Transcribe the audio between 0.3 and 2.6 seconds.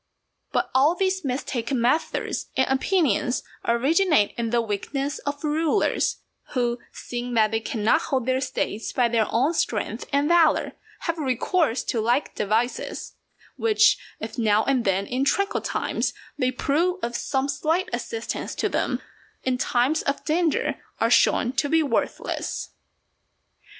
But all these mistaken methods